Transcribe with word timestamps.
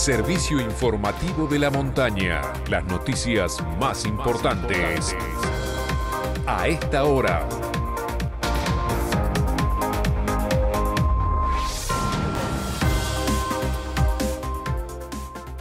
servicio 0.00 0.58
informativo 0.58 1.46
de 1.46 1.58
la 1.58 1.68
montaña. 1.68 2.40
Las 2.70 2.82
noticias 2.86 3.58
más 3.78 4.06
importantes 4.06 5.14
a 6.46 6.68
esta 6.68 7.04
hora. 7.04 7.46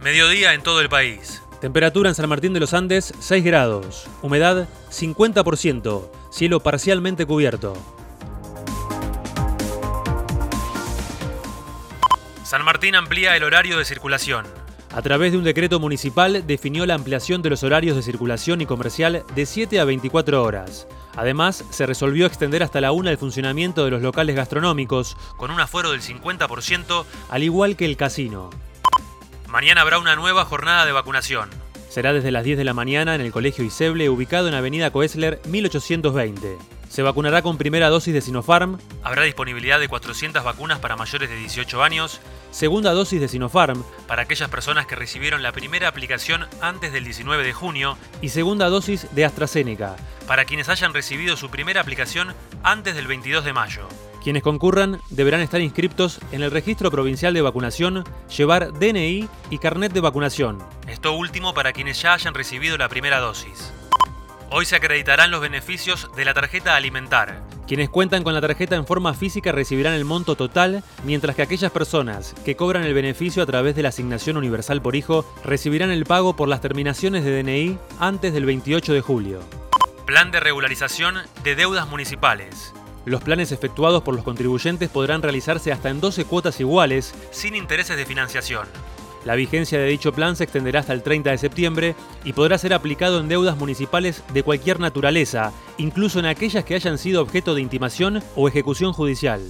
Mediodía 0.00 0.54
en 0.54 0.62
todo 0.62 0.80
el 0.80 0.88
país. 0.88 1.42
Temperatura 1.60 2.08
en 2.08 2.14
San 2.14 2.30
Martín 2.30 2.54
de 2.54 2.60
los 2.60 2.72
Andes 2.72 3.12
6 3.20 3.44
grados. 3.44 4.06
Humedad 4.22 4.66
50%. 4.90 6.08
Cielo 6.30 6.60
parcialmente 6.60 7.26
cubierto. 7.26 7.74
San 12.52 12.66
Martín 12.66 12.94
amplía 12.96 13.34
el 13.34 13.44
horario 13.44 13.78
de 13.78 13.84
circulación. 13.86 14.44
A 14.94 15.00
través 15.00 15.32
de 15.32 15.38
un 15.38 15.44
decreto 15.44 15.80
municipal 15.80 16.46
definió 16.46 16.84
la 16.84 16.92
ampliación 16.92 17.40
de 17.40 17.48
los 17.48 17.62
horarios 17.62 17.96
de 17.96 18.02
circulación 18.02 18.60
y 18.60 18.66
comercial 18.66 19.24
de 19.34 19.46
7 19.46 19.80
a 19.80 19.86
24 19.86 20.42
horas. 20.42 20.86
Además, 21.16 21.64
se 21.70 21.86
resolvió 21.86 22.26
extender 22.26 22.62
hasta 22.62 22.82
la 22.82 22.92
1 22.92 23.08
el 23.08 23.16
funcionamiento 23.16 23.86
de 23.86 23.92
los 23.92 24.02
locales 24.02 24.36
gastronómicos, 24.36 25.16
con 25.38 25.50
un 25.50 25.60
aforo 25.60 25.92
del 25.92 26.02
50%, 26.02 27.06
al 27.30 27.42
igual 27.42 27.74
que 27.74 27.86
el 27.86 27.96
casino. 27.96 28.50
Mañana 29.48 29.80
habrá 29.80 29.98
una 29.98 30.14
nueva 30.14 30.44
jornada 30.44 30.84
de 30.84 30.92
vacunación. 30.92 31.48
Será 31.88 32.12
desde 32.12 32.32
las 32.32 32.44
10 32.44 32.58
de 32.58 32.64
la 32.64 32.74
mañana 32.74 33.14
en 33.14 33.22
el 33.22 33.32
Colegio 33.32 33.64
Iseble, 33.64 34.10
ubicado 34.10 34.48
en 34.48 34.52
Avenida 34.52 34.90
Coesler 34.90 35.40
1820. 35.46 36.58
Se 36.92 37.00
vacunará 37.00 37.40
con 37.40 37.56
primera 37.56 37.88
dosis 37.88 38.12
de 38.12 38.20
Sinopharm. 38.20 38.76
Habrá 39.02 39.22
disponibilidad 39.22 39.80
de 39.80 39.88
400 39.88 40.44
vacunas 40.44 40.78
para 40.78 40.94
mayores 40.94 41.30
de 41.30 41.36
18 41.36 41.82
años. 41.82 42.20
Segunda 42.50 42.92
dosis 42.92 43.18
de 43.18 43.28
Sinopharm. 43.28 43.82
Para 44.06 44.20
aquellas 44.20 44.50
personas 44.50 44.84
que 44.84 44.94
recibieron 44.94 45.42
la 45.42 45.52
primera 45.52 45.88
aplicación 45.88 46.46
antes 46.60 46.92
del 46.92 47.04
19 47.04 47.44
de 47.44 47.54
junio. 47.54 47.96
Y 48.20 48.28
segunda 48.28 48.68
dosis 48.68 49.06
de 49.14 49.24
AstraZeneca. 49.24 49.96
Para 50.26 50.44
quienes 50.44 50.68
hayan 50.68 50.92
recibido 50.92 51.38
su 51.38 51.48
primera 51.48 51.80
aplicación 51.80 52.34
antes 52.62 52.94
del 52.94 53.06
22 53.06 53.42
de 53.42 53.54
mayo. 53.54 53.88
Quienes 54.22 54.42
concurran 54.42 55.00
deberán 55.08 55.40
estar 55.40 55.62
inscriptos 55.62 56.20
en 56.30 56.42
el 56.42 56.50
Registro 56.50 56.90
Provincial 56.90 57.32
de 57.32 57.40
Vacunación, 57.40 58.04
llevar 58.36 58.70
DNI 58.70 59.30
y 59.48 59.58
carnet 59.58 59.94
de 59.94 60.00
vacunación. 60.00 60.58
Esto 60.86 61.14
último 61.14 61.54
para 61.54 61.72
quienes 61.72 62.02
ya 62.02 62.12
hayan 62.12 62.34
recibido 62.34 62.76
la 62.76 62.90
primera 62.90 63.18
dosis. 63.18 63.72
Hoy 64.54 64.66
se 64.66 64.76
acreditarán 64.76 65.30
los 65.30 65.40
beneficios 65.40 66.10
de 66.14 66.26
la 66.26 66.34
tarjeta 66.34 66.76
alimentar. 66.76 67.42
Quienes 67.66 67.88
cuentan 67.88 68.22
con 68.22 68.34
la 68.34 68.42
tarjeta 68.42 68.76
en 68.76 68.86
forma 68.86 69.14
física 69.14 69.50
recibirán 69.50 69.94
el 69.94 70.04
monto 70.04 70.36
total, 70.36 70.84
mientras 71.04 71.34
que 71.34 71.40
aquellas 71.40 71.72
personas 71.72 72.34
que 72.44 72.54
cobran 72.54 72.82
el 72.82 72.92
beneficio 72.92 73.42
a 73.42 73.46
través 73.46 73.74
de 73.74 73.82
la 73.82 73.88
asignación 73.88 74.36
universal 74.36 74.82
por 74.82 74.94
hijo 74.94 75.24
recibirán 75.42 75.90
el 75.90 76.04
pago 76.04 76.36
por 76.36 76.48
las 76.48 76.60
terminaciones 76.60 77.24
de 77.24 77.42
DNI 77.42 77.78
antes 77.98 78.34
del 78.34 78.44
28 78.44 78.92
de 78.92 79.00
julio. 79.00 79.40
Plan 80.04 80.30
de 80.30 80.40
regularización 80.40 81.16
de 81.42 81.56
deudas 81.56 81.88
municipales. 81.88 82.74
Los 83.06 83.22
planes 83.22 83.52
efectuados 83.52 84.02
por 84.02 84.14
los 84.14 84.22
contribuyentes 84.22 84.90
podrán 84.90 85.22
realizarse 85.22 85.72
hasta 85.72 85.88
en 85.88 86.02
12 86.02 86.26
cuotas 86.26 86.60
iguales, 86.60 87.14
sin 87.30 87.56
intereses 87.56 87.96
de 87.96 88.04
financiación. 88.04 88.68
La 89.24 89.36
vigencia 89.36 89.78
de 89.78 89.86
dicho 89.86 90.12
plan 90.12 90.34
se 90.36 90.44
extenderá 90.44 90.80
hasta 90.80 90.92
el 90.92 91.02
30 91.02 91.30
de 91.30 91.38
septiembre 91.38 91.94
y 92.24 92.32
podrá 92.32 92.58
ser 92.58 92.74
aplicado 92.74 93.20
en 93.20 93.28
deudas 93.28 93.56
municipales 93.56 94.22
de 94.32 94.42
cualquier 94.42 94.80
naturaleza, 94.80 95.52
incluso 95.78 96.18
en 96.18 96.26
aquellas 96.26 96.64
que 96.64 96.74
hayan 96.74 96.98
sido 96.98 97.22
objeto 97.22 97.54
de 97.54 97.60
intimación 97.60 98.22
o 98.34 98.48
ejecución 98.48 98.92
judicial. 98.92 99.40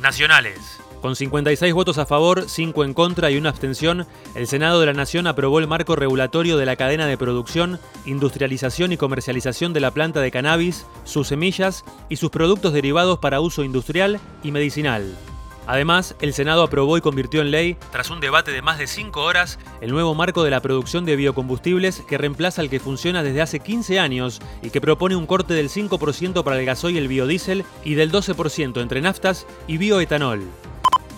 Nacionales. 0.00 0.80
Con 1.00 1.16
56 1.16 1.72
votos 1.72 1.96
a 1.96 2.04
favor, 2.04 2.44
5 2.46 2.84
en 2.84 2.92
contra 2.92 3.30
y 3.30 3.38
una 3.38 3.48
abstención, 3.48 4.06
el 4.34 4.46
Senado 4.46 4.80
de 4.80 4.86
la 4.86 4.92
Nación 4.92 5.26
aprobó 5.26 5.58
el 5.58 5.66
marco 5.66 5.96
regulatorio 5.96 6.58
de 6.58 6.66
la 6.66 6.76
cadena 6.76 7.06
de 7.06 7.16
producción, 7.16 7.80
industrialización 8.04 8.92
y 8.92 8.98
comercialización 8.98 9.72
de 9.72 9.80
la 9.80 9.92
planta 9.92 10.20
de 10.20 10.30
cannabis, 10.30 10.86
sus 11.04 11.28
semillas 11.28 11.84
y 12.10 12.16
sus 12.16 12.30
productos 12.30 12.74
derivados 12.74 13.18
para 13.18 13.40
uso 13.40 13.64
industrial 13.64 14.20
y 14.42 14.52
medicinal. 14.52 15.16
Además, 15.66 16.16
el 16.20 16.32
Senado 16.32 16.62
aprobó 16.62 16.96
y 16.96 17.00
convirtió 17.00 17.40
en 17.40 17.50
ley, 17.50 17.76
tras 17.92 18.10
un 18.10 18.20
debate 18.20 18.50
de 18.50 18.62
más 18.62 18.78
de 18.78 18.86
cinco 18.86 19.22
horas, 19.22 19.58
el 19.80 19.90
nuevo 19.90 20.14
marco 20.14 20.42
de 20.42 20.50
la 20.50 20.60
producción 20.60 21.04
de 21.04 21.16
biocombustibles 21.16 22.00
que 22.00 22.18
reemplaza 22.18 22.62
el 22.62 22.70
que 22.70 22.80
funciona 22.80 23.22
desde 23.22 23.42
hace 23.42 23.60
15 23.60 24.00
años 24.00 24.40
y 24.62 24.70
que 24.70 24.80
propone 24.80 25.16
un 25.16 25.26
corte 25.26 25.54
del 25.54 25.68
5% 25.68 26.42
para 26.42 26.58
el 26.58 26.66
gasoil 26.66 26.96
y 26.96 26.98
el 26.98 27.08
biodiesel 27.08 27.64
y 27.84 27.94
del 27.94 28.10
12% 28.10 28.80
entre 28.80 29.00
naftas 29.00 29.46
y 29.66 29.78
bioetanol. 29.78 30.42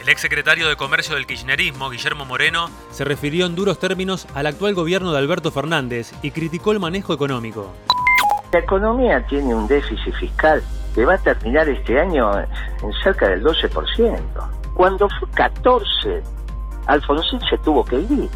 El 0.00 0.08
exsecretario 0.08 0.68
de 0.68 0.76
Comercio 0.76 1.14
del 1.14 1.26
Kirchnerismo, 1.26 1.90
Guillermo 1.90 2.24
Moreno, 2.24 2.70
se 2.90 3.04
refirió 3.04 3.44
en 3.44 3.54
duros 3.54 3.78
términos 3.78 4.26
al 4.34 4.46
actual 4.46 4.74
gobierno 4.74 5.12
de 5.12 5.18
Alberto 5.18 5.50
Fernández 5.50 6.12
y 6.22 6.30
criticó 6.30 6.72
el 6.72 6.80
manejo 6.80 7.12
económico. 7.12 7.70
La 8.52 8.60
economía 8.60 9.24
tiene 9.28 9.54
un 9.54 9.68
déficit 9.68 10.14
fiscal 10.14 10.62
que 10.94 11.04
va 11.04 11.14
a 11.14 11.18
terminar 11.18 11.68
este 11.68 12.00
año 12.00 12.30
en 12.38 12.92
cerca 13.02 13.28
del 13.28 13.42
12%. 13.42 14.18
Cuando 14.74 15.08
fue 15.18 15.28
14, 15.34 16.22
Alfonsín 16.86 17.40
se 17.48 17.58
tuvo 17.58 17.84
que 17.84 17.96
ir. 17.96 18.28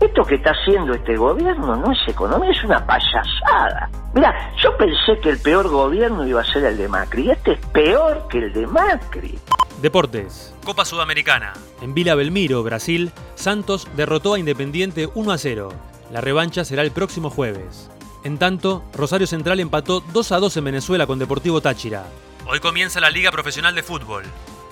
Esto 0.00 0.24
que 0.24 0.34
está 0.34 0.50
haciendo 0.50 0.94
este 0.94 1.16
gobierno 1.16 1.76
no 1.76 1.92
es 1.92 1.98
economía, 2.08 2.50
es 2.50 2.64
una 2.64 2.84
payasada. 2.84 3.88
Mira, 4.14 4.52
yo 4.60 4.76
pensé 4.76 5.20
que 5.22 5.30
el 5.30 5.38
peor 5.38 5.68
gobierno 5.68 6.26
iba 6.26 6.40
a 6.40 6.44
ser 6.44 6.64
el 6.64 6.76
de 6.76 6.88
Macri. 6.88 7.30
Este 7.30 7.52
es 7.52 7.66
peor 7.66 8.26
que 8.28 8.38
el 8.38 8.52
de 8.52 8.66
Macri. 8.66 9.38
Deportes. 9.80 10.54
Copa 10.64 10.84
Sudamericana. 10.84 11.52
En 11.80 11.94
Vila 11.94 12.16
Belmiro, 12.16 12.64
Brasil, 12.64 13.12
Santos 13.36 13.88
derrotó 13.96 14.34
a 14.34 14.40
Independiente 14.40 15.08
1 15.14 15.30
a 15.30 15.38
0. 15.38 15.68
La 16.12 16.20
revancha 16.20 16.64
será 16.64 16.82
el 16.82 16.90
próximo 16.90 17.30
jueves. 17.30 17.88
En 18.24 18.38
tanto, 18.38 18.84
Rosario 18.94 19.26
Central 19.26 19.58
empató 19.58 20.00
2 20.12 20.32
a 20.32 20.38
2 20.38 20.56
en 20.58 20.64
Venezuela 20.64 21.06
con 21.06 21.18
Deportivo 21.18 21.60
Táchira. 21.60 22.06
Hoy 22.46 22.60
comienza 22.60 23.00
la 23.00 23.10
Liga 23.10 23.32
Profesional 23.32 23.74
de 23.74 23.82
Fútbol. 23.82 24.24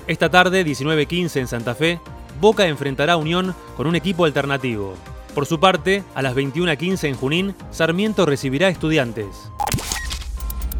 Esta 0.07 0.31
tarde, 0.31 0.65
19.15 0.65 1.41
en 1.41 1.49
Santa 1.49 1.75
Fe, 1.75 2.01
Boca 2.41 2.67
enfrentará 2.67 3.15
a 3.15 3.17
Unión 3.17 3.55
con 3.77 3.87
un 3.87 3.97
equipo 3.97 4.25
alternativo. 4.25 4.95
Por 5.35 5.47
su 5.47 5.61
parte, 5.61 6.05
a 6.15 6.23
las 6.23 6.35
21.15 6.35 7.09
en 7.09 7.17
Junín, 7.17 7.57
Sarmiento 7.71 8.25
recibirá 8.25 8.69
estudiantes. 8.69 9.51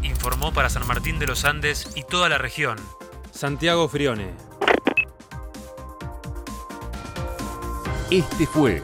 Informó 0.01 0.53
para 0.53 0.69
San 0.69 0.87
Martín 0.87 1.19
de 1.19 1.27
los 1.27 1.45
Andes 1.45 1.91
y 1.95 2.03
toda 2.03 2.29
la 2.29 2.37
región. 2.37 2.77
Santiago 3.31 3.87
Frione. 3.87 4.31
Este 8.09 8.45
fue 8.45 8.83